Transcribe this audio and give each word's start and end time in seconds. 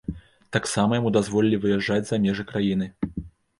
Таксама 0.55 0.97
яму 0.99 1.11
дазволілі 1.19 1.61
выязджаць 1.67 2.01
за 2.11 2.21
межы 2.27 2.49
краіны. 2.55 2.91